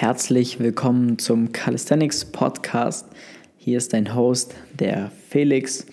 [0.00, 3.06] Herzlich willkommen zum Calisthenics Podcast.
[3.58, 5.84] Hier ist dein Host, der Felix,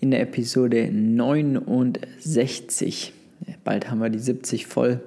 [0.00, 3.12] in der Episode 69.
[3.62, 5.02] Bald haben wir die 70 voll.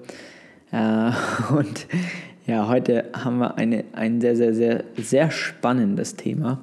[0.72, 1.12] Äh,
[1.58, 1.88] und
[2.46, 6.62] ja, heute haben wir eine, ein sehr, sehr, sehr, sehr spannendes Thema,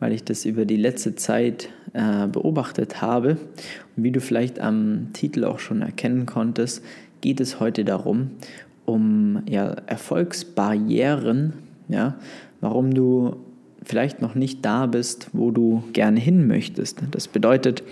[0.00, 3.36] weil ich das über die letzte Zeit äh, beobachtet habe.
[3.94, 6.82] Und wie du vielleicht am Titel auch schon erkennen konntest,
[7.20, 8.30] geht es heute darum,
[8.86, 11.52] um ja, Erfolgsbarrieren,
[11.88, 12.16] ja,
[12.60, 13.36] warum du
[13.82, 17.02] vielleicht noch nicht da bist, wo du gerne hin möchtest.
[17.10, 17.84] Das bedeutet,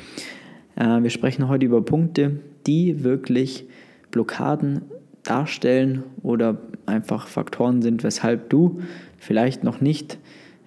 [0.76, 3.66] äh, wir sprechen heute über Punkte, die wirklich
[4.10, 4.82] Blockaden
[5.22, 8.80] darstellen oder einfach Faktoren sind, weshalb du
[9.18, 10.18] vielleicht noch nicht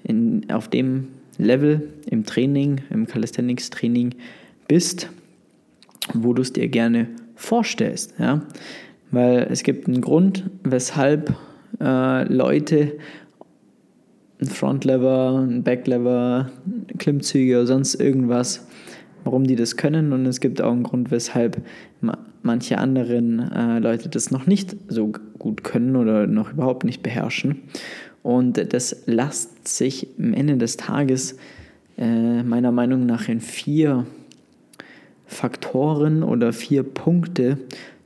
[0.03, 4.15] in, auf dem Level im Training, im Calisthenics-Training
[4.67, 5.09] bist,
[6.13, 8.15] wo du es dir gerne vorstellst.
[8.17, 8.41] Ja?
[9.11, 11.33] Weil es gibt einen Grund, weshalb
[11.79, 12.93] äh, Leute
[14.39, 16.51] ein Frontlever, ein Backlever,
[16.97, 18.67] Klimmzüge oder sonst irgendwas,
[19.23, 20.13] warum die das können.
[20.13, 21.61] Und es gibt auch einen Grund, weshalb
[22.43, 27.63] manche anderen äh, Leute das noch nicht so gut können oder noch überhaupt nicht beherrschen.
[28.23, 31.37] Und das lässt sich am Ende des Tages
[31.97, 34.05] äh, meiner Meinung nach in vier
[35.25, 37.57] Faktoren oder vier Punkte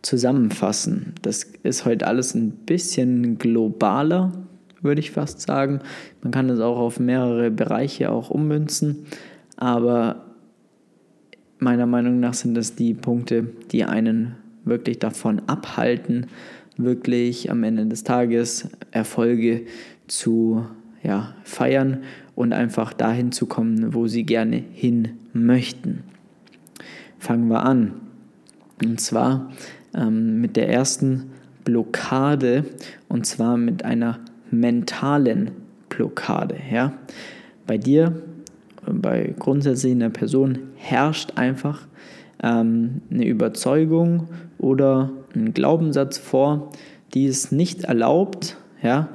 [0.02, 1.14] zusammenfassen.
[1.22, 4.32] Das ist heute alles ein bisschen globaler,
[4.82, 5.80] würde ich fast sagen.
[6.22, 9.06] Man kann es auch auf mehrere Bereiche auch ummünzen,
[9.58, 10.26] aber
[11.60, 14.36] meiner Meinung nach sind das die Punkte, die einen
[14.66, 16.28] wirklich davon abhalten,
[16.78, 19.66] wirklich am Ende des Tages Erfolge
[20.08, 20.66] zu
[21.04, 22.04] ja, feiern
[22.36, 26.04] und einfach dahin zu kommen, wo sie gerne hin möchten.
[27.20, 27.94] Fangen wir an.
[28.84, 29.52] Und zwar
[29.96, 31.32] ähm, mit der ersten
[31.64, 32.66] Blockade
[33.10, 35.52] und zwar mit einer mentalen
[35.90, 36.56] Blockade.
[36.72, 36.94] Ja?
[37.68, 38.22] Bei dir,
[38.86, 41.88] bei grundsätzlich einer Person herrscht einfach
[42.42, 44.28] ähm, eine Überzeugung
[44.58, 46.70] oder ein Glaubenssatz vor,
[47.14, 49.10] die es nicht erlaubt, ja,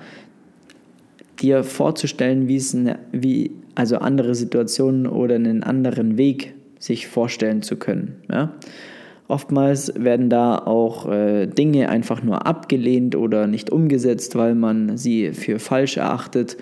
[1.41, 7.62] dir vorzustellen, wie es eine, wie also andere Situationen oder einen anderen Weg sich vorstellen
[7.62, 8.17] zu können.
[8.31, 8.53] Ja?
[9.28, 15.32] Oftmals werden da auch äh, Dinge einfach nur abgelehnt oder nicht umgesetzt, weil man sie
[15.32, 16.56] für falsch erachtet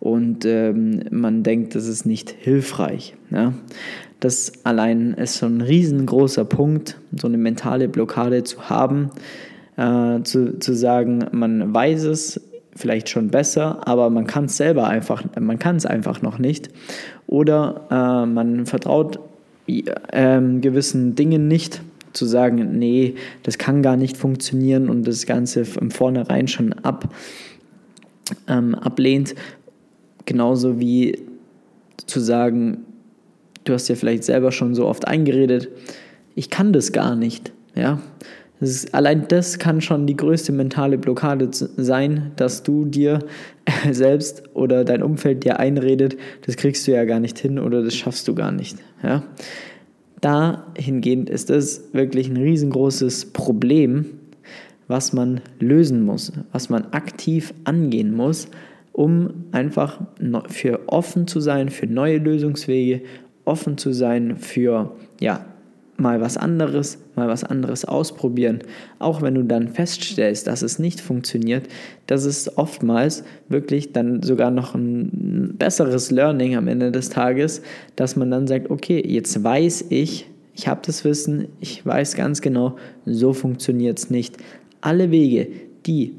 [0.00, 3.14] und ähm, man denkt, das ist nicht hilfreich.
[3.30, 3.52] Ja?
[4.20, 9.10] Das allein ist schon ein riesengroßer Punkt, so eine mentale Blockade zu haben,
[9.76, 12.40] äh, zu, zu sagen, man weiß es
[12.74, 16.70] vielleicht schon besser, aber man kann es selber einfach, man kann es einfach noch nicht.
[17.26, 19.18] Oder äh, man vertraut
[19.66, 21.80] äh, gewissen Dingen nicht
[22.18, 23.14] zu sagen, nee,
[23.44, 27.14] das kann gar nicht funktionieren und das Ganze im Vornherein schon ab,
[28.48, 29.34] ähm, ablehnt.
[30.26, 31.22] Genauso wie
[32.06, 32.84] zu sagen,
[33.64, 35.68] du hast ja vielleicht selber schon so oft eingeredet,
[36.34, 37.52] ich kann das gar nicht.
[37.74, 38.00] Ja?
[38.60, 43.20] Das ist, allein das kann schon die größte mentale Blockade sein, dass du dir
[43.90, 47.94] selbst oder dein Umfeld dir einredet, das kriegst du ja gar nicht hin oder das
[47.94, 48.78] schaffst du gar nicht.
[49.02, 49.22] Ja?
[50.20, 54.06] Dahingehend ist es wirklich ein riesengroßes Problem,
[54.88, 58.48] was man lösen muss, was man aktiv angehen muss,
[58.92, 60.00] um einfach
[60.48, 63.02] für offen zu sein, für neue Lösungswege,
[63.44, 65.44] offen zu sein für ja,
[65.98, 68.60] mal was anderes, mal was anderes ausprobieren.
[69.00, 71.68] Auch wenn du dann feststellst, dass es nicht funktioniert,
[72.06, 77.62] das ist oftmals wirklich dann sogar noch ein besseres Learning am Ende des Tages,
[77.96, 82.40] dass man dann sagt, okay, jetzt weiß ich, ich habe das Wissen, ich weiß ganz
[82.40, 84.36] genau, so funktioniert es nicht.
[84.80, 85.48] Alle Wege,
[85.86, 86.14] die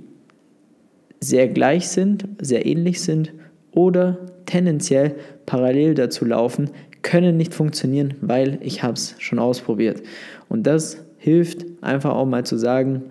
[1.22, 3.34] sehr gleich sind, sehr ähnlich sind
[3.72, 5.16] oder tendenziell
[5.46, 6.70] parallel dazu laufen,
[7.02, 10.02] können nicht funktionieren, weil ich habe es schon ausprobiert.
[10.48, 13.04] Und das hilft einfach auch mal zu sagen,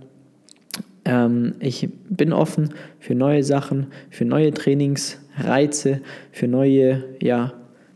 [1.05, 6.01] ähm, ich bin offen für neue Sachen, für neue Trainingsreize,
[6.33, 7.55] für neue, ja,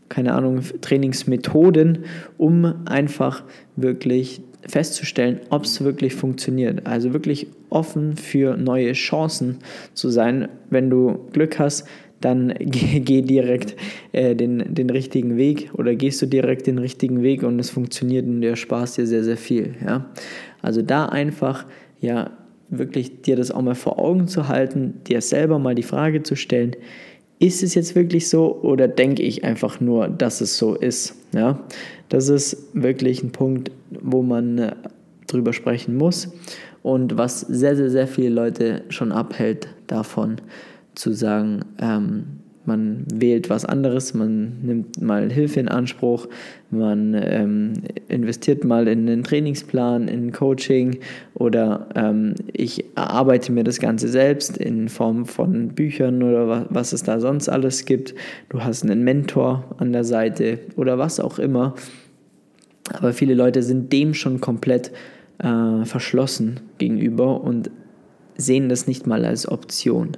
[0.09, 2.05] keine Ahnung, Trainingsmethoden,
[2.37, 3.43] um einfach
[3.75, 6.85] wirklich festzustellen, ob es wirklich funktioniert.
[6.85, 9.57] Also wirklich offen für neue Chancen
[9.93, 10.47] zu sein.
[10.69, 11.87] Wenn du Glück hast,
[12.23, 13.75] dann geh, geh direkt
[14.11, 18.25] äh, den, den richtigen Weg oder gehst du direkt den richtigen Weg und es funktioniert
[18.25, 19.75] und dir Spaß dir sehr, sehr viel.
[19.85, 20.09] Ja?
[20.61, 21.65] Also da einfach
[21.99, 22.31] ja
[22.69, 26.35] wirklich dir das auch mal vor Augen zu halten, dir selber mal die Frage zu
[26.35, 26.75] stellen,
[27.39, 31.15] ist es jetzt wirklich so oder denke ich einfach nur, dass es so ist?
[31.33, 31.59] Ja?
[32.09, 34.75] Das ist wirklich ein Punkt, wo man äh,
[35.27, 36.31] drüber sprechen muss
[36.83, 40.37] und was sehr, sehr, sehr viele Leute schon abhält davon,
[40.95, 42.23] zu sagen, ähm,
[42.65, 46.27] man wählt was anderes, man nimmt mal Hilfe in Anspruch,
[46.69, 47.73] man ähm,
[48.07, 50.99] investiert mal in einen Trainingsplan, in Coaching
[51.33, 56.93] oder ähm, ich erarbeite mir das Ganze selbst in Form von Büchern oder was, was
[56.93, 58.15] es da sonst alles gibt.
[58.49, 61.75] Du hast einen Mentor an der Seite oder was auch immer.
[62.93, 64.91] Aber viele Leute sind dem schon komplett
[65.39, 67.69] äh, verschlossen gegenüber und
[68.35, 70.17] sehen das nicht mal als Option.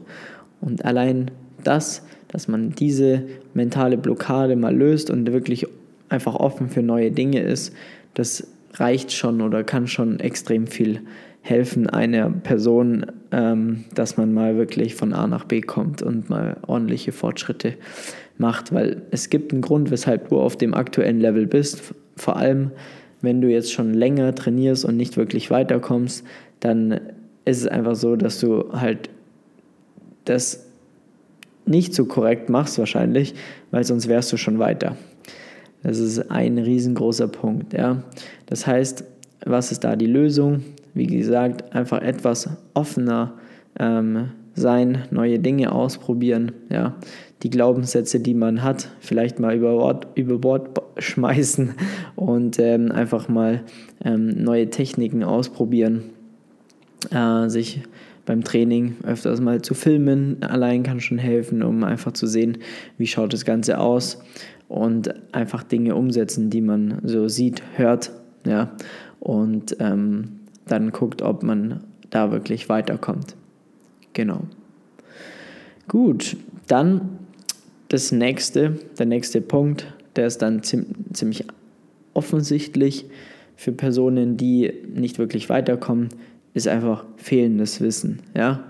[0.66, 1.32] Und allein
[1.64, 2.02] das
[2.36, 3.24] dass man diese
[3.54, 5.66] mentale Blockade mal löst und wirklich
[6.10, 7.74] einfach offen für neue Dinge ist,
[8.14, 11.00] das reicht schon oder kann schon extrem viel
[11.40, 16.58] helfen einer Person, ähm, dass man mal wirklich von A nach B kommt und mal
[16.68, 17.76] ordentliche Fortschritte
[18.38, 21.94] macht, weil es gibt einen Grund, weshalb du auf dem aktuellen Level bist.
[22.18, 22.72] Vor allem,
[23.22, 26.26] wenn du jetzt schon länger trainierst und nicht wirklich weiterkommst,
[26.60, 27.00] dann
[27.46, 29.10] ist es einfach so, dass du halt
[30.26, 30.66] das
[31.66, 33.34] nicht so korrekt machst wahrscheinlich,
[33.72, 34.96] weil sonst wärst du schon weiter.
[35.84, 37.74] Das ist ein riesengroßer Punkt.
[37.74, 38.04] Ja.
[38.48, 39.04] Das heißt,
[39.46, 40.64] was ist da die Lösung?
[40.94, 43.34] Wie gesagt, einfach etwas offener
[43.80, 46.54] ähm, sein, neue Dinge ausprobieren.
[46.70, 46.96] Ja.
[47.44, 51.76] Die Glaubenssätze, die man hat, vielleicht mal über Bord, über Bord schmeißen
[52.16, 53.62] und ähm, einfach mal
[54.04, 56.04] ähm, neue Techniken ausprobieren.
[57.12, 57.84] Äh, sich
[58.26, 60.42] beim Training öfters mal zu filmen.
[60.42, 62.58] Allein kann schon helfen, um einfach zu sehen,
[62.98, 64.20] wie schaut das Ganze aus
[64.68, 68.12] und einfach Dinge umsetzen, die man so sieht, hört,
[68.46, 68.72] ja,
[69.20, 73.36] und ähm, dann guckt, ob man da wirklich weiterkommt.
[74.14, 74.42] Genau.
[75.88, 76.38] Gut,
[76.68, 77.20] dann
[77.90, 81.46] das nächste, der nächste Punkt, der ist dann ziemlich
[82.14, 83.06] offensichtlich
[83.56, 86.10] für Personen, die nicht wirklich weiterkommen,
[86.56, 88.24] ist einfach fehlendes Wissen.
[88.36, 88.64] Ja?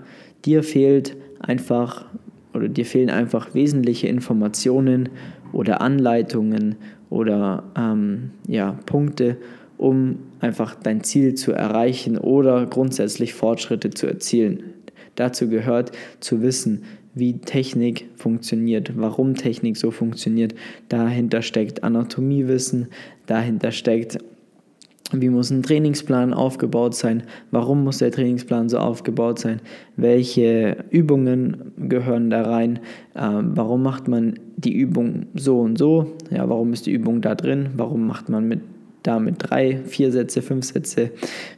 [0.44, 2.04] Dir fehlt einfach
[2.52, 5.08] oder dir fehlen einfach wesentliche Informationen
[5.52, 6.76] oder Anleitungen
[7.08, 9.36] oder ähm, ja, Punkte,
[9.78, 14.74] um einfach dein Ziel zu erreichen oder grundsätzlich Fortschritte zu erzielen.
[15.14, 16.82] Dazu gehört zu wissen,
[17.14, 20.54] wie Technik funktioniert, warum Technik so funktioniert.
[20.88, 22.88] Dahinter steckt Anatomiewissen,
[23.26, 24.18] dahinter steckt
[25.12, 27.22] wie muss ein Trainingsplan aufgebaut sein?
[27.50, 29.60] Warum muss der Trainingsplan so aufgebaut sein?
[29.96, 32.80] Welche Übungen gehören da rein?
[33.14, 36.16] Ähm, warum macht man die Übung so und so?
[36.30, 37.70] Ja, warum ist die Übung da drin?
[37.76, 38.60] Warum macht man mit
[39.06, 41.10] damit drei, vier Sätze, fünf Sätze,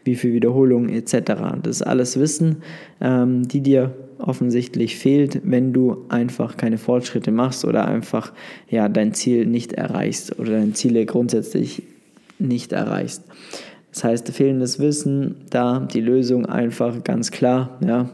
[0.05, 1.33] wie viel Wiederholungen etc.
[1.63, 2.57] Das ist alles Wissen,
[3.01, 8.33] ähm, die dir offensichtlich fehlt, wenn du einfach keine Fortschritte machst oder einfach
[8.69, 11.83] ja, dein Ziel nicht erreichst oder deine Ziele grundsätzlich
[12.39, 13.25] nicht erreichst.
[13.93, 18.11] Das heißt, fehlendes Wissen, da die Lösung einfach ganz klar, ja,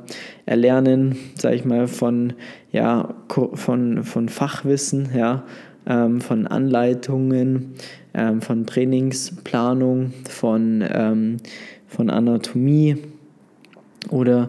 [0.47, 2.33] erlernen, sage ich mal, von,
[2.73, 5.45] ja, von, von Fachwissen, ja,
[5.87, 7.75] ähm, von Anleitungen,
[8.15, 11.37] ähm, von Trainingsplanung, von, ähm,
[11.87, 12.97] von Anatomie
[14.11, 14.49] oder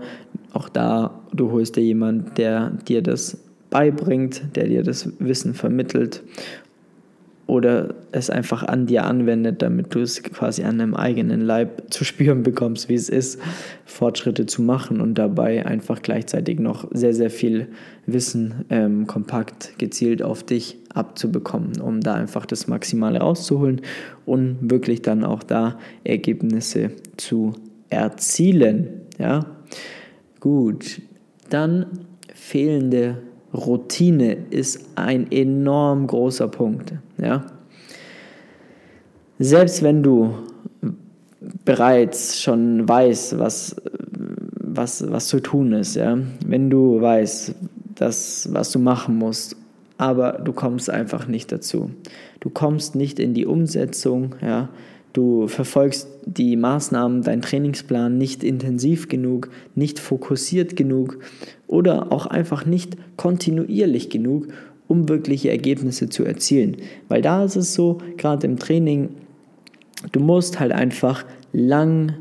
[0.54, 3.38] auch da, du holst dir jemand, der dir das
[3.70, 6.24] beibringt, der dir das Wissen vermittelt
[7.48, 12.04] oder es einfach an dir anwendet, damit du es quasi an deinem eigenen Leib zu
[12.04, 13.40] spüren bekommst, wie es ist,
[13.86, 17.68] Fortschritte zu machen und dabei einfach gleichzeitig noch sehr, sehr viel
[18.08, 23.82] Wissen ähm, kompakt gezielt auf dich abzubekommen, um da einfach das Maximale rauszuholen
[24.26, 27.54] und wirklich dann auch da Ergebnisse zu
[27.90, 29.02] erzielen.
[29.20, 29.46] Ja,
[30.40, 31.02] gut.
[31.50, 31.86] Dann
[32.34, 33.18] fehlende
[33.56, 36.94] Routine ist ein enorm großer Punkt.
[37.18, 37.46] Ja?
[39.40, 40.36] Selbst wenn du
[41.64, 43.76] bereits schon weißt, was,
[44.60, 46.18] was, was zu tun ist, ja?
[46.46, 47.56] wenn du weißt,
[47.96, 49.56] das, was du machen musst,
[49.98, 51.92] aber du kommst einfach nicht dazu.
[52.42, 54.70] Du kommst nicht in die Umsetzung, ja?
[55.16, 61.20] Du verfolgst die Maßnahmen, deinen Trainingsplan nicht intensiv genug, nicht fokussiert genug
[61.68, 64.48] oder auch einfach nicht kontinuierlich genug,
[64.88, 66.78] um wirkliche Ergebnisse zu erzielen.
[67.08, 69.10] Weil da ist es so, gerade im Training,
[70.12, 72.14] du musst halt einfach lang,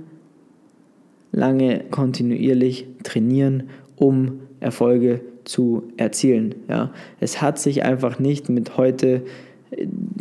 [1.32, 3.64] lange kontinuierlich trainieren,
[3.96, 6.54] um Erfolge zu erzielen.
[6.68, 6.92] Ja.
[7.18, 9.22] Es hat sich einfach nicht mit heute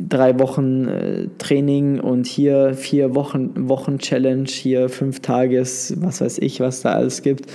[0.10, 6.40] drei Wochen äh, Training und hier vier Wochen, Wochen Challenge, hier fünf Tages, was weiß
[6.40, 7.48] ich, was da alles gibt,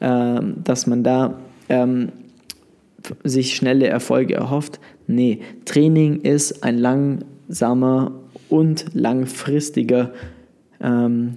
[0.00, 2.12] äh, dass man da ähm,
[3.24, 4.80] sich schnelle Erfolge erhofft.
[5.06, 8.12] Nee, Training ist ein langsamer
[8.48, 10.12] und langfristiger,
[10.80, 11.34] ähm,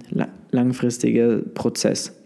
[0.50, 2.16] langfristiger Prozess.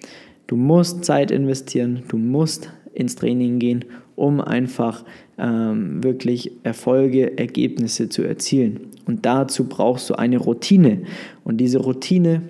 [0.46, 3.84] Du musst Zeit investieren, du musst ins Training gehen,
[4.16, 5.04] um einfach
[5.38, 8.80] ähm, wirklich Erfolge, Ergebnisse zu erzielen.
[9.06, 11.02] Und dazu brauchst du eine Routine.
[11.44, 12.42] Und diese Routine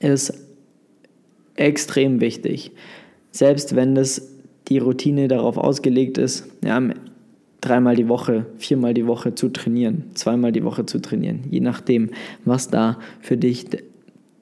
[0.00, 0.32] ist
[1.56, 2.72] extrem wichtig.
[3.30, 4.30] Selbst wenn das
[4.68, 6.80] die Routine darauf ausgelegt ist, ja,
[7.60, 12.10] dreimal die Woche, viermal die Woche zu trainieren, zweimal die Woche zu trainieren, je nachdem,
[12.44, 13.66] was da für dich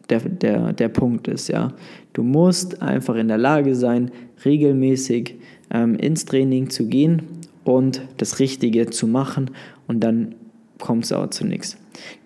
[0.08, 1.48] der, der, der Punkt ist.
[1.48, 1.72] Ja.
[2.12, 4.10] Du musst einfach in der Lage sein,
[4.44, 5.36] regelmäßig
[5.70, 7.22] ähm, ins Training zu gehen
[7.64, 9.50] und das Richtige zu machen
[9.86, 10.34] und dann
[10.78, 11.76] kommt es auch zu nichts.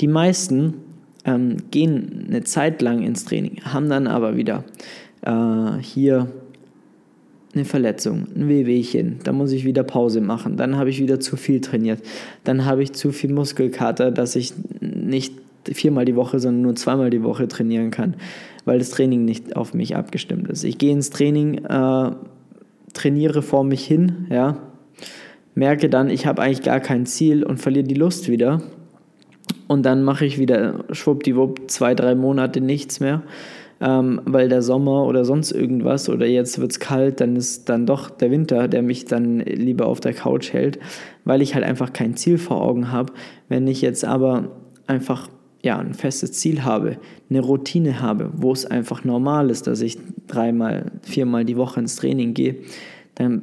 [0.00, 0.75] Die meisten
[1.25, 4.64] ähm, gehen eine Zeit lang ins Training, haben dann aber wieder
[5.23, 6.30] äh, hier
[7.54, 11.37] eine Verletzung, ein Wehwehchen, dann muss ich wieder Pause machen, dann habe ich wieder zu
[11.37, 12.00] viel trainiert,
[12.42, 15.35] dann habe ich zu viel Muskelkater, dass ich nicht
[15.73, 18.16] viermal die Woche, sondern nur zweimal die Woche trainieren kann,
[18.64, 20.64] weil das Training nicht auf mich abgestimmt ist.
[20.64, 22.11] Ich gehe ins Training, äh,
[22.92, 24.59] trainiere vor mich hin, ja,
[25.54, 28.62] merke dann, ich habe eigentlich gar kein Ziel und verliere die Lust wieder.
[29.66, 33.23] Und dann mache ich wieder schwuppdiwupp zwei, drei Monate nichts mehr,
[33.80, 37.87] ähm, weil der Sommer oder sonst irgendwas oder jetzt wird es kalt, dann ist dann
[37.87, 40.78] doch der Winter, der mich dann lieber auf der Couch hält,
[41.25, 43.12] weil ich halt einfach kein Ziel vor Augen habe.
[43.49, 44.50] Wenn ich jetzt aber
[44.87, 45.28] einfach
[45.64, 46.99] ja, ein festes Ziel habe,
[47.30, 51.97] eine Routine habe, wo es einfach normal ist, dass ich dreimal, viermal die Woche ins
[51.97, 52.56] Training gehe,
[53.14, 53.42] dann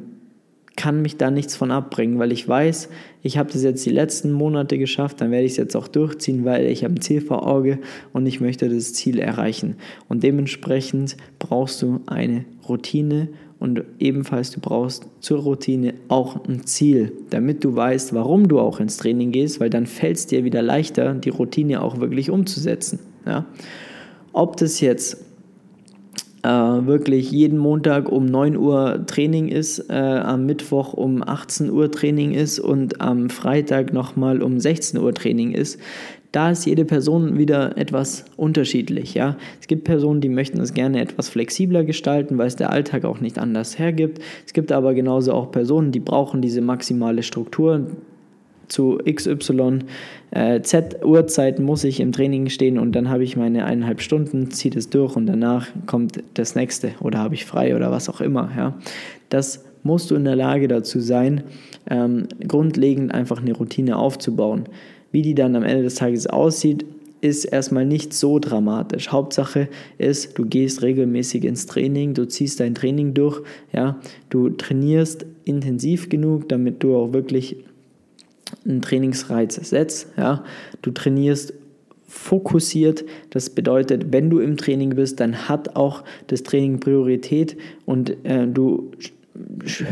[0.75, 2.89] kann mich da nichts von abbringen, weil ich weiß,
[3.23, 6.45] ich habe das jetzt die letzten Monate geschafft, dann werde ich es jetzt auch durchziehen,
[6.45, 7.79] weil ich habe ein Ziel vor Auge
[8.13, 9.75] und ich möchte das Ziel erreichen.
[10.07, 13.29] Und dementsprechend brauchst du eine Routine
[13.61, 18.79] und ebenfalls du brauchst zur Routine auch ein Ziel, damit du weißt, warum du auch
[18.79, 22.97] ins Training gehst, weil dann fällt es dir wieder leichter, die Routine auch wirklich umzusetzen.
[23.23, 23.45] Ja?
[24.33, 25.23] Ob das jetzt
[26.41, 31.91] äh, wirklich jeden Montag um 9 Uhr Training ist, äh, am Mittwoch um 18 Uhr
[31.91, 35.79] Training ist und am Freitag nochmal um 16 Uhr Training ist,
[36.31, 39.13] da ist jede Person wieder etwas unterschiedlich.
[39.13, 39.37] Ja?
[39.59, 43.19] Es gibt Personen, die möchten es gerne etwas flexibler gestalten, weil es der Alltag auch
[43.19, 44.19] nicht anders hergibt.
[44.45, 47.87] Es gibt aber genauso auch Personen, die brauchen diese maximale Struktur.
[48.67, 49.79] Zu XY
[50.31, 54.49] äh, Z Uhrzeiten muss ich im Training stehen und dann habe ich meine eineinhalb Stunden,
[54.49, 58.21] ziehe das durch und danach kommt das nächste oder habe ich frei oder was auch
[58.21, 58.49] immer.
[58.55, 58.79] Ja?
[59.27, 61.43] Das musst du in der Lage dazu sein,
[61.89, 64.69] ähm, grundlegend einfach eine Routine aufzubauen.
[65.11, 66.85] Wie die dann am Ende des Tages aussieht,
[67.21, 69.09] ist erstmal nicht so dramatisch.
[69.09, 73.41] Hauptsache ist, du gehst regelmäßig ins Training, du ziehst dein Training durch,
[73.71, 73.99] ja,
[74.29, 77.57] du trainierst intensiv genug, damit du auch wirklich
[78.65, 80.43] einen Trainingsreiz setzt, ja,
[80.81, 81.53] du trainierst
[82.07, 83.05] fokussiert.
[83.29, 88.47] Das bedeutet, wenn du im Training bist, dann hat auch das Training Priorität und äh,
[88.47, 88.91] du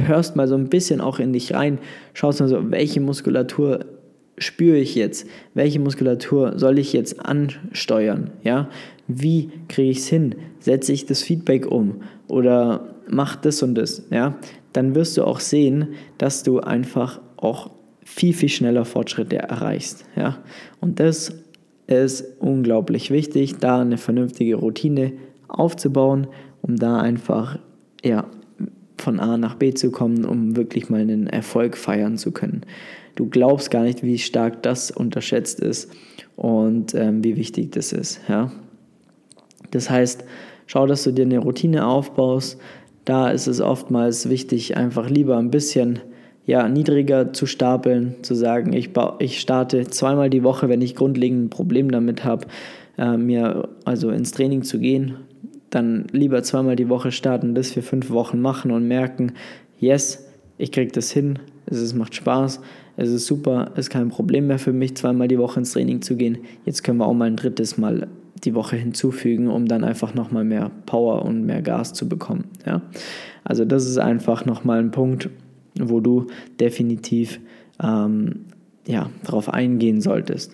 [0.08, 1.78] hörst mal so ein bisschen auch in dich rein,
[2.14, 3.86] schaust mal so, welche Muskulatur
[4.39, 5.27] spüre ich jetzt?
[5.53, 8.31] Welche Muskulatur soll ich jetzt ansteuern?
[8.43, 8.69] Ja?
[9.08, 10.36] Wie kriege ich es hin?
[10.60, 14.03] Setze ich das Feedback um oder mach das und das?
[14.10, 14.38] Ja?
[14.74, 17.72] Dann wirst du auch sehen, dass du einfach auch
[18.03, 20.05] viel, viel schneller Fortschritte erreichst.
[20.15, 20.39] Ja?
[20.81, 21.34] Und das
[21.88, 25.13] ist unglaublich wichtig, da eine vernünftige Routine
[25.48, 26.27] aufzubauen,
[26.62, 27.60] um da einfach
[28.03, 28.25] ja,
[28.98, 32.62] von A nach B zu kommen, um wirklich mal einen Erfolg feiern zu können.
[33.20, 35.92] Du glaubst gar nicht, wie stark das unterschätzt ist
[36.38, 38.22] und ähm, wie wichtig das ist.
[38.30, 38.50] Ja?
[39.72, 40.24] Das heißt,
[40.68, 42.62] schau, dass du dir eine Routine aufbaust.
[43.04, 46.00] Da ist es oftmals wichtig, einfach lieber ein bisschen
[46.46, 51.48] ja, niedriger zu stapeln, zu sagen, ich, ich starte zweimal die Woche, wenn ich grundlegend
[51.48, 52.48] ein Problem damit habe,
[52.98, 55.16] äh, mir also ins Training zu gehen,
[55.72, 59.34] dann lieber zweimal die Woche starten, das für fünf Wochen machen und merken,
[59.78, 60.26] yes,
[60.58, 61.38] ich kriege das hin,
[61.78, 62.62] es macht Spaß,
[62.98, 66.02] es ist super, es ist kein Problem mehr für mich, zweimal die Woche ins Training
[66.02, 66.40] zu gehen.
[66.66, 68.08] Jetzt können wir auch mal ein drittes Mal
[68.44, 72.46] die Woche hinzufügen, um dann einfach nochmal mehr Power und mehr Gas zu bekommen.
[72.66, 72.82] Ja?
[73.44, 75.30] Also das ist einfach nochmal ein Punkt,
[75.80, 76.28] wo du
[76.60, 77.40] definitiv
[77.82, 78.46] ähm,
[78.88, 80.54] ja, darauf eingehen solltest.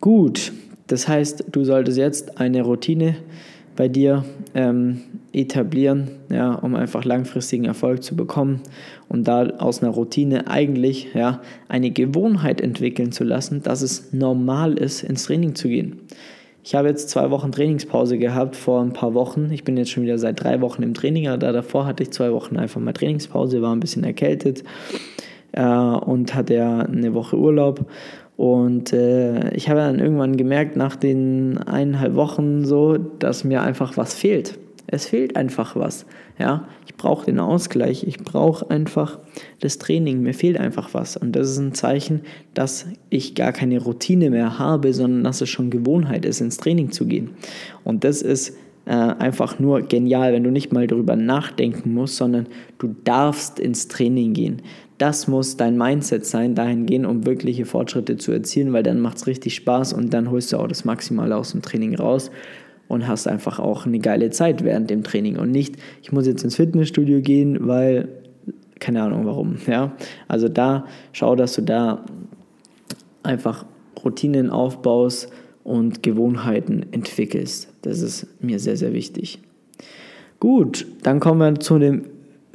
[0.00, 0.52] Gut,
[0.86, 3.16] das heißt, du solltest jetzt eine Routine
[3.76, 5.02] bei dir ähm,
[5.32, 8.62] etablieren, ja, um einfach langfristigen Erfolg zu bekommen
[9.08, 14.74] und da aus einer Routine eigentlich ja, eine Gewohnheit entwickeln zu lassen, dass es normal
[14.74, 16.00] ist, ins Training zu gehen.
[16.64, 19.52] Ich habe jetzt zwei Wochen Trainingspause gehabt vor ein paar Wochen.
[19.52, 22.32] Ich bin jetzt schon wieder seit drei Wochen im Training, aber davor hatte ich zwei
[22.32, 24.64] Wochen einfach mal Trainingspause, war ein bisschen erkältet
[25.52, 27.86] äh, und hatte ja eine Woche Urlaub
[28.36, 33.96] und äh, ich habe dann irgendwann gemerkt, nach den eineinhalb Wochen so, dass mir einfach
[33.96, 34.58] was fehlt.
[34.88, 36.06] Es fehlt einfach was.
[36.38, 39.18] Ja, ich brauche den Ausgleich, ich brauche einfach
[39.60, 41.16] das Training, mir fehlt einfach was.
[41.16, 42.20] Und das ist ein Zeichen,
[42.54, 46.92] dass ich gar keine Routine mehr habe, sondern dass es schon Gewohnheit ist, ins Training
[46.92, 47.30] zu gehen.
[47.84, 52.46] Und das ist äh, einfach nur genial, wenn du nicht mal darüber nachdenken musst, sondern
[52.78, 54.62] du darfst ins Training gehen.
[54.98, 59.18] Das muss dein Mindset sein, dahin gehen, um wirkliche Fortschritte zu erzielen, weil dann macht
[59.18, 62.30] es richtig Spaß und dann holst du auch das Maximale aus dem Training raus
[62.88, 66.44] und hast einfach auch eine geile Zeit während dem Training und nicht, ich muss jetzt
[66.44, 68.08] ins Fitnessstudio gehen, weil
[68.78, 69.92] keine Ahnung warum, ja?
[70.28, 72.04] Also da schau, dass du da
[73.22, 73.66] einfach
[74.02, 75.30] Routinen aufbaust
[75.64, 77.72] und Gewohnheiten entwickelst.
[77.82, 79.40] Das ist mir sehr sehr wichtig.
[80.38, 82.04] Gut, dann kommen wir zu dem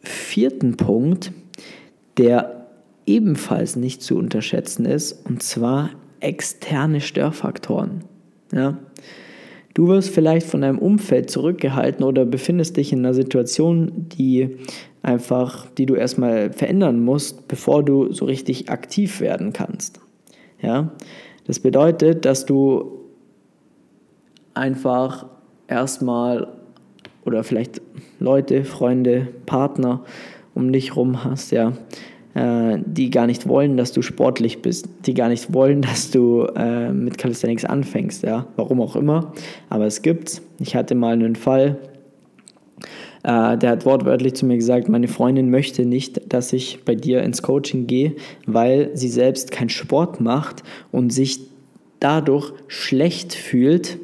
[0.03, 1.31] vierten Punkt
[2.17, 2.67] der
[3.05, 5.89] ebenfalls nicht zu unterschätzen ist, und zwar
[6.19, 8.03] externe Störfaktoren.
[8.53, 8.77] Ja?
[9.73, 14.57] Du wirst vielleicht von deinem Umfeld zurückgehalten oder befindest dich in einer Situation, die
[15.01, 19.99] einfach, die du erstmal verändern musst, bevor du so richtig aktiv werden kannst.
[20.61, 20.91] Ja?
[21.47, 22.99] Das bedeutet, dass du
[24.53, 25.25] einfach
[25.67, 26.47] erstmal
[27.25, 27.81] oder vielleicht
[28.19, 30.03] Leute, Freunde, Partner
[30.53, 31.73] um dich rum hast, ja,
[32.33, 36.43] äh, die gar nicht wollen, dass du sportlich bist, die gar nicht wollen, dass du
[36.55, 39.33] äh, mit Calisthenics anfängst, ja, warum auch immer,
[39.69, 40.41] aber es gibt's.
[40.59, 41.77] Ich hatte mal einen Fall,
[43.23, 47.21] äh, der hat wortwörtlich zu mir gesagt, meine Freundin möchte nicht, dass ich bei dir
[47.21, 48.15] ins Coaching gehe,
[48.45, 51.39] weil sie selbst keinen Sport macht und sich
[51.99, 53.99] dadurch schlecht fühlt,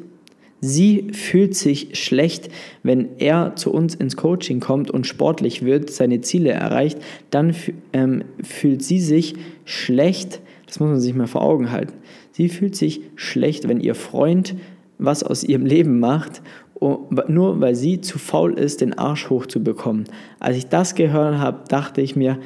[0.60, 2.48] Sie fühlt sich schlecht,
[2.82, 6.98] wenn er zu uns ins Coaching kommt und sportlich wird, seine Ziele erreicht,
[7.30, 7.54] dann
[7.92, 9.34] ähm, fühlt sie sich
[9.64, 11.94] schlecht, das muss man sich mal vor Augen halten.
[12.32, 14.56] Sie fühlt sich schlecht, wenn ihr Freund
[14.98, 16.42] was aus ihrem Leben macht,
[16.80, 20.04] nur weil sie zu faul ist, den Arsch hochzubekommen.
[20.40, 22.38] Als ich das gehört habe, dachte ich mir,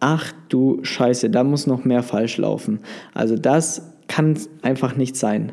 [0.00, 2.80] ach du Scheiße, da muss noch mehr falsch laufen.
[3.14, 5.52] Also das kann einfach nicht sein.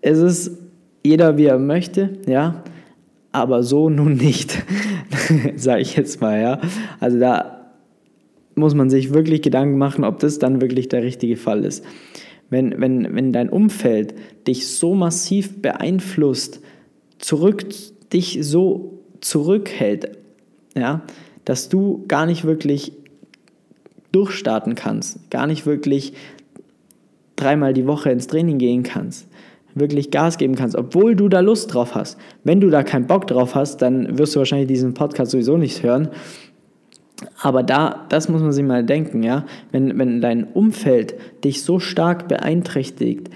[0.00, 0.63] Es ist
[1.04, 2.64] jeder wie er möchte, ja,
[3.32, 4.62] aber so nun nicht,
[5.56, 6.60] sage ich jetzt mal, ja.
[7.00, 7.72] Also da
[8.54, 11.84] muss man sich wirklich Gedanken machen, ob das dann wirklich der richtige Fall ist.
[12.50, 14.14] Wenn, wenn, wenn dein Umfeld
[14.46, 16.60] dich so massiv beeinflusst,
[17.18, 17.64] zurück,
[18.12, 20.16] dich so zurückhält,
[20.76, 21.02] ja,
[21.44, 22.92] dass du gar nicht wirklich
[24.12, 26.12] durchstarten kannst, gar nicht wirklich
[27.34, 29.26] dreimal die Woche ins Training gehen kannst,
[29.74, 32.18] wirklich Gas geben kannst, obwohl du da Lust drauf hast.
[32.44, 35.82] Wenn du da keinen Bock drauf hast, dann wirst du wahrscheinlich diesen Podcast sowieso nicht
[35.82, 36.08] hören.
[37.40, 39.44] Aber da, das muss man sich mal denken, ja.
[39.72, 43.30] Wenn, wenn dein Umfeld dich so stark beeinträchtigt,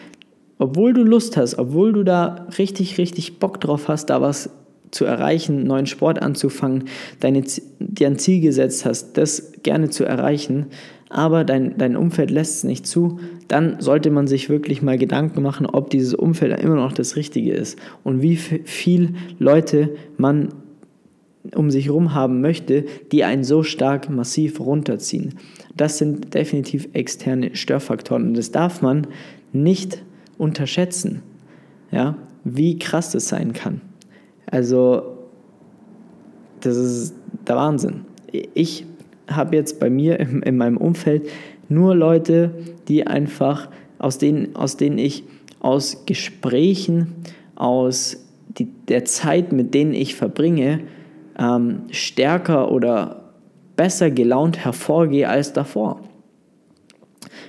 [0.59, 4.51] obwohl du Lust hast, obwohl du da richtig, richtig Bock drauf hast, da was
[4.91, 6.85] zu erreichen, neuen Sport anzufangen,
[7.21, 7.45] deine,
[7.79, 10.67] dir ein Ziel gesetzt hast, das gerne zu erreichen,
[11.11, 15.43] aber dein, dein Umfeld lässt es nicht zu, dann sollte man sich wirklich mal Gedanken
[15.43, 20.51] machen, ob dieses Umfeld immer noch das Richtige ist und wie viel Leute man
[21.55, 25.35] um sich herum haben möchte, die einen so stark massiv runterziehen.
[25.77, 29.07] Das sind definitiv externe Störfaktoren und das darf man
[29.53, 30.03] nicht
[30.37, 31.23] unterschätzen,
[31.91, 33.81] ja, wie krass das sein kann.
[34.51, 35.19] Also,
[36.61, 37.15] das ist
[37.47, 38.05] der Wahnsinn.
[38.33, 38.85] Ich
[39.29, 41.29] habe jetzt bei mir in, in meinem Umfeld
[41.69, 42.53] nur Leute,
[42.89, 45.25] die einfach, aus denen, aus denen ich
[45.61, 47.15] aus Gesprächen,
[47.55, 50.81] aus die, der Zeit, mit denen ich verbringe,
[51.39, 53.33] ähm, stärker oder
[53.77, 56.01] besser gelaunt hervorgehe als davor.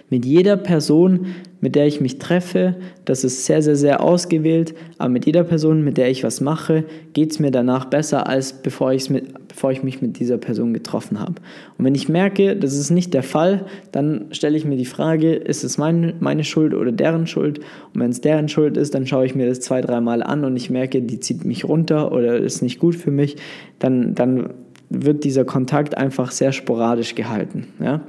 [0.09, 1.27] Mit jeder Person,
[1.61, 5.83] mit der ich mich treffe, das ist sehr, sehr, sehr ausgewählt, aber mit jeder Person,
[5.83, 9.83] mit der ich was mache, geht es mir danach besser, als bevor, mit, bevor ich
[9.83, 11.35] mich mit dieser Person getroffen habe.
[11.77, 15.33] Und wenn ich merke, das ist nicht der Fall, dann stelle ich mir die Frage,
[15.33, 17.59] ist es mein, meine Schuld oder deren Schuld?
[17.93, 20.55] Und wenn es deren Schuld ist, dann schaue ich mir das zwei, dreimal an und
[20.55, 23.35] ich merke, die zieht mich runter oder ist nicht gut für mich,
[23.77, 24.49] dann, dann
[24.89, 27.67] wird dieser Kontakt einfach sehr sporadisch gehalten.
[27.79, 28.01] Ja?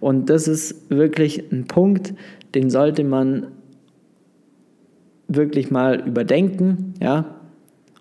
[0.00, 2.14] Und das ist wirklich ein Punkt,
[2.54, 3.48] den sollte man
[5.28, 7.36] wirklich mal überdenken, ja?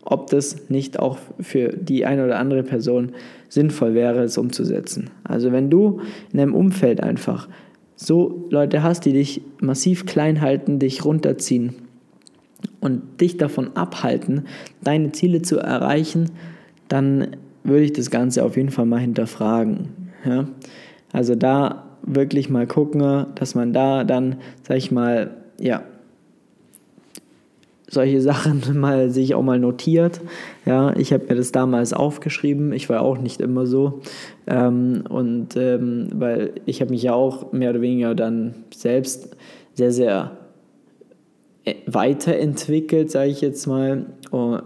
[0.03, 3.13] ob das nicht auch für die eine oder andere Person
[3.49, 5.09] sinnvoll wäre, es umzusetzen.
[5.23, 7.47] Also wenn du in einem Umfeld einfach
[7.95, 11.73] so Leute hast, die dich massiv klein halten, dich runterziehen
[12.81, 14.43] und dich davon abhalten,
[14.83, 16.31] deine Ziele zu erreichen,
[16.87, 19.89] dann würde ich das Ganze auf jeden Fall mal hinterfragen.
[20.25, 20.47] Ja?
[21.11, 25.83] Also da wirklich mal gucken, dass man da dann, sag ich mal, ja,
[27.89, 30.21] solche Sachen mal sich auch mal notiert.
[30.65, 32.73] Ja, ich habe mir das damals aufgeschrieben.
[32.73, 34.01] Ich war auch nicht immer so.
[34.47, 39.35] Ähm, und ähm, weil ich habe mich ja auch mehr oder weniger dann selbst
[39.73, 40.37] sehr, sehr
[41.87, 44.05] weiterentwickelt, sage ich jetzt mal.
[44.31, 44.63] Und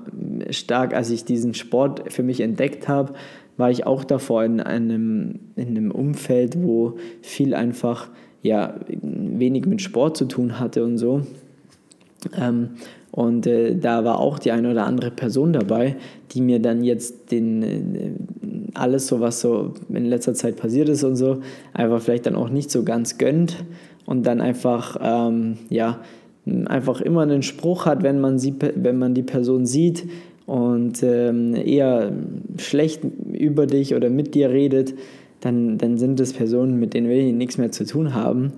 [0.51, 3.13] stark, als ich diesen Sport für mich entdeckt habe,
[3.57, 8.09] war ich auch davor in einem, in einem Umfeld, wo viel einfach
[8.41, 11.21] ja, wenig mit Sport zu tun hatte und so.
[12.39, 12.69] Ähm,
[13.11, 15.95] und äh, da war auch die eine oder andere Person dabei,
[16.31, 18.11] die mir dann jetzt den, äh,
[18.75, 21.39] alles so, was so in letzter Zeit passiert ist und so,
[21.73, 23.57] einfach vielleicht dann auch nicht so ganz gönnt
[24.05, 25.99] und dann einfach, ähm, ja,
[26.45, 30.07] einfach immer einen Spruch hat, wenn man, sie, wenn man die Person sieht
[30.45, 32.11] und ähm, eher
[32.57, 33.01] schlecht
[33.33, 34.93] über dich oder mit dir redet,
[35.41, 38.53] dann, dann sind es Personen, mit denen wir nichts mehr zu tun haben.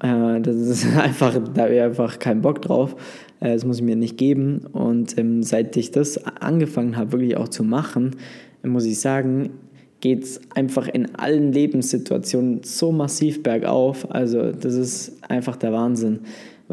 [0.00, 2.94] Äh, das ist einfach, da habe ich einfach keinen Bock drauf.
[3.40, 4.66] Äh, das muss ich mir nicht geben.
[4.72, 8.12] Und ähm, seit ich das angefangen habe, wirklich auch zu machen,
[8.62, 9.50] muss ich sagen,
[10.00, 14.10] geht es einfach in allen Lebenssituationen so massiv bergauf.
[14.10, 16.20] Also das ist einfach der Wahnsinn.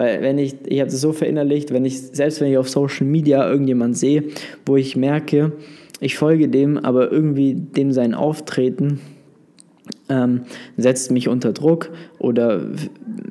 [0.01, 3.05] Weil wenn ich, ich habe das so verinnerlicht, wenn ich, selbst wenn ich auf Social
[3.05, 4.23] Media irgendjemand sehe,
[4.65, 5.51] wo ich merke,
[5.99, 8.99] ich folge dem, aber irgendwie dem sein Auftreten
[10.09, 10.41] ähm,
[10.75, 12.65] setzt mich unter Druck oder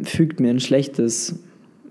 [0.04, 1.40] fügt mir ein schlechtes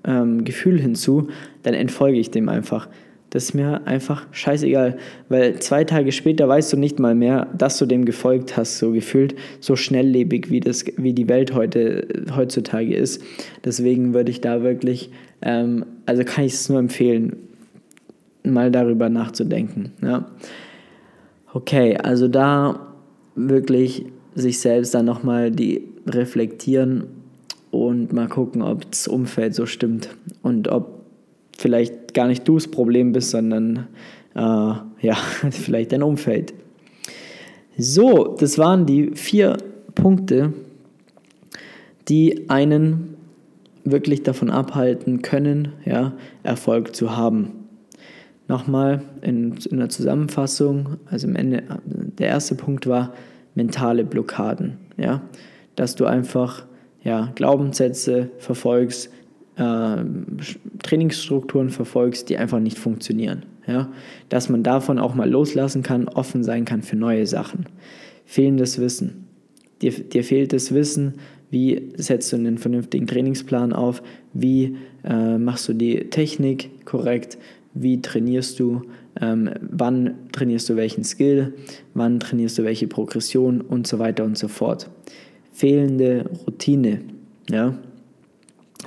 [0.05, 1.27] ähm, Gefühl hinzu,
[1.63, 2.87] dann entfolge ich dem einfach.
[3.29, 4.97] Das ist mir einfach scheißegal,
[5.29, 8.91] weil zwei Tage später weißt du nicht mal mehr, dass du dem gefolgt hast, so
[8.91, 13.21] gefühlt, so schnelllebig, wie, das, wie die Welt heute, heutzutage ist.
[13.63, 15.11] Deswegen würde ich da wirklich,
[15.43, 17.35] ähm, also kann ich es nur empfehlen,
[18.43, 19.91] mal darüber nachzudenken.
[20.01, 20.25] Ja.
[21.53, 22.93] Okay, also da
[23.35, 27.05] wirklich sich selbst dann nochmal die reflektieren
[27.71, 30.09] und mal gucken, ob das Umfeld so stimmt
[30.41, 30.98] und ob
[31.59, 33.87] vielleicht gar nicht du das Problem bist, sondern
[34.35, 35.15] äh, ja,
[35.51, 36.53] vielleicht dein Umfeld.
[37.77, 39.57] So, das waren die vier
[39.95, 40.53] Punkte,
[42.07, 43.15] die einen
[43.83, 47.51] wirklich davon abhalten können, ja, Erfolg zu haben.
[48.47, 53.13] Nochmal in, in der Zusammenfassung, also am Ende, der erste Punkt war
[53.53, 55.21] mentale Blockaden, ja,
[55.75, 56.65] dass du einfach
[57.03, 59.09] ja, Glaubenssätze verfolgst,
[59.59, 59.97] äh,
[60.81, 63.43] Trainingsstrukturen verfolgst, die einfach nicht funktionieren.
[63.67, 63.89] Ja?
[64.29, 67.65] Dass man davon auch mal loslassen kann, offen sein kann für neue Sachen.
[68.25, 69.27] Fehlendes Wissen.
[69.81, 71.15] Dir, dir fehlt das Wissen,
[71.51, 74.01] wie setzt du einen vernünftigen Trainingsplan auf,
[74.33, 77.37] wie äh, machst du die Technik korrekt,
[77.73, 78.83] wie trainierst du,
[79.19, 81.53] ähm, wann trainierst du welchen Skill,
[81.93, 84.89] wann trainierst du welche Progression und so weiter und so fort.
[85.51, 87.01] Fehlende Routine.
[87.49, 87.77] Ja?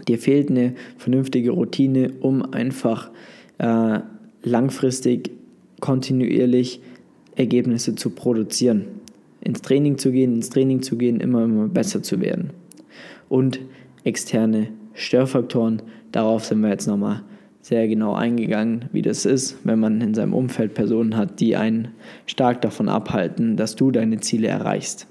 [0.08, 3.10] Dir fehlt eine vernünftige Routine, um einfach
[3.58, 4.00] äh,
[4.42, 5.30] langfristig
[5.80, 6.80] kontinuierlich
[7.36, 8.84] Ergebnisse zu produzieren.
[9.40, 12.50] Ins Training zu gehen, ins Training zu gehen, immer, immer besser zu werden.
[13.28, 13.60] Und
[14.04, 17.22] externe Störfaktoren, darauf sind wir jetzt nochmal
[17.60, 21.88] sehr genau eingegangen, wie das ist, wenn man in seinem Umfeld Personen hat, die einen
[22.26, 25.06] stark davon abhalten, dass du deine Ziele erreichst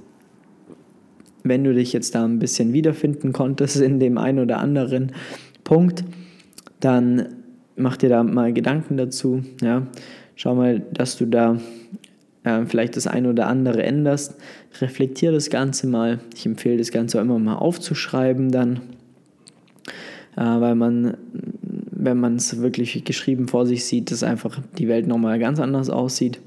[1.44, 5.14] wenn du dich jetzt da ein bisschen wiederfinden konntest in dem einen oder anderen
[5.64, 6.04] Punkt,
[6.80, 7.28] dann
[7.76, 9.44] mach dir da mal Gedanken dazu.
[9.62, 9.88] Ja.
[10.36, 11.58] Schau mal, dass du da
[12.44, 14.36] äh, vielleicht das eine oder andere änderst.
[14.80, 16.20] Reflektier das Ganze mal.
[16.36, 18.82] Ich empfehle das Ganze auch immer mal aufzuschreiben dann,
[20.36, 21.18] äh, weil man,
[21.92, 25.90] wenn man es wirklich geschrieben vor sich sieht, dass einfach die Welt nochmal ganz anders
[25.90, 26.40] aussieht.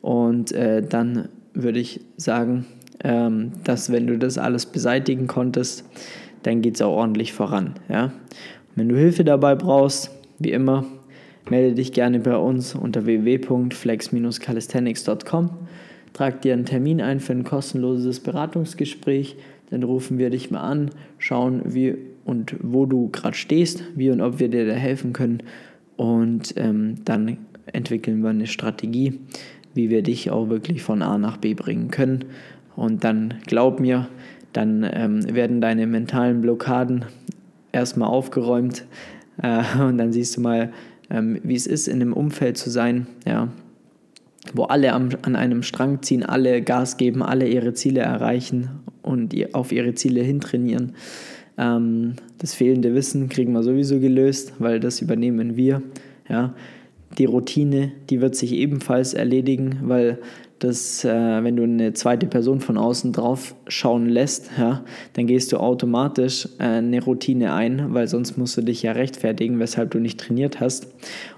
[0.00, 2.66] Und äh, dann würde ich sagen,
[3.04, 5.84] ähm, dass wenn du das alles beseitigen konntest,
[6.42, 7.74] dann geht es auch ordentlich voran.
[7.88, 8.12] Ja?
[8.74, 10.86] wenn du Hilfe dabei brauchst, wie immer,
[11.50, 15.50] melde dich gerne bei uns unter www.flex-calisthenics.com.
[16.12, 19.36] Trag dir einen Termin ein für ein kostenloses Beratungsgespräch.
[19.70, 24.20] Dann rufen wir dich mal an, schauen, wie und wo du gerade stehst, wie und
[24.20, 25.42] ob wir dir da helfen können.
[25.96, 29.18] Und ähm, dann entwickeln wir eine Strategie,
[29.74, 32.26] wie wir dich auch wirklich von A nach B bringen können.
[32.76, 34.08] Und dann glaub mir,
[34.52, 37.04] dann ähm, werden deine mentalen Blockaden
[37.72, 38.84] erstmal aufgeräumt
[39.42, 40.72] äh, und dann siehst du mal,
[41.10, 43.48] ähm, wie es ist, in einem Umfeld zu sein, ja,
[44.54, 48.70] wo alle am, an einem Strang ziehen, alle Gas geben, alle ihre Ziele erreichen
[49.02, 50.92] und auf ihre Ziele hintrainieren.
[51.58, 55.82] Ähm, das fehlende Wissen kriegen wir sowieso gelöst, weil das übernehmen wir.
[56.28, 56.54] Ja.
[57.18, 60.18] Die Routine, die wird sich ebenfalls erledigen, weil
[60.62, 65.52] dass äh, wenn du eine zweite Person von außen drauf schauen lässt, ja, dann gehst
[65.52, 69.98] du automatisch äh, eine Routine ein, weil sonst musst du dich ja rechtfertigen, weshalb du
[69.98, 70.86] nicht trainiert hast.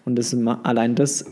[0.05, 1.25] Und das allein das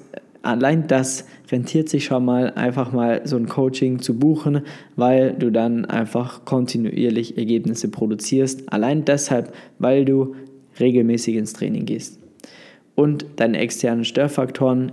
[0.42, 4.62] allein das rentiert sich schon mal, einfach mal so ein Coaching zu buchen,
[4.96, 8.72] weil du dann einfach kontinuierlich Ergebnisse produzierst.
[8.72, 10.35] Allein deshalb, weil du
[10.81, 12.18] regelmäßig ins Training gehst.
[12.94, 14.92] Und deine externen Störfaktoren,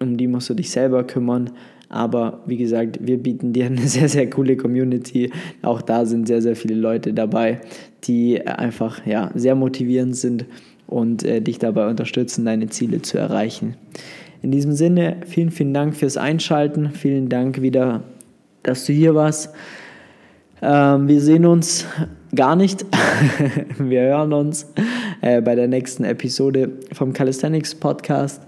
[0.00, 1.50] um die musst du dich selber kümmern.
[1.94, 5.30] Aber wie gesagt, wir bieten dir eine sehr, sehr coole Community.
[5.62, 7.60] Auch da sind sehr, sehr viele Leute dabei,
[8.02, 10.44] die einfach ja, sehr motivierend sind
[10.88, 13.76] und äh, dich dabei unterstützen, deine Ziele zu erreichen.
[14.42, 16.90] In diesem Sinne, vielen, vielen Dank fürs Einschalten.
[16.90, 18.02] Vielen Dank wieder,
[18.64, 19.54] dass du hier warst.
[20.62, 21.86] Ähm, wir sehen uns
[22.34, 22.84] gar nicht.
[23.78, 24.66] wir hören uns
[25.20, 28.42] äh, bei der nächsten Episode vom Calisthenics Podcast.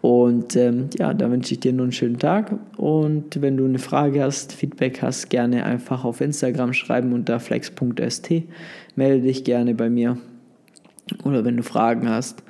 [0.00, 2.54] Und ähm, ja, da wünsche ich dir nun einen schönen Tag.
[2.76, 8.32] Und wenn du eine Frage hast, Feedback hast, gerne einfach auf Instagram schreiben unter flex.st.
[8.94, 10.18] Melde dich gerne bei mir.
[11.24, 12.42] Oder wenn du Fragen hast,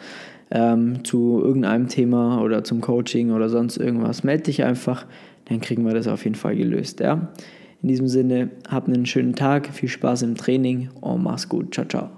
[0.50, 5.06] ähm, zu irgendeinem Thema oder zum Coaching oder sonst irgendwas, melde dich einfach,
[5.46, 7.00] dann kriegen wir das auf jeden Fall gelöst.
[7.00, 7.28] Ja?
[7.82, 11.74] In diesem Sinne, habt einen schönen Tag, viel Spaß im Training und mach's gut.
[11.74, 12.17] Ciao, ciao.